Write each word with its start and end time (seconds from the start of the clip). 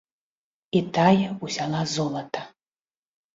І 0.79 0.79
тая 0.97 1.27
ўзяла 1.43 1.81
золата. 1.95 2.41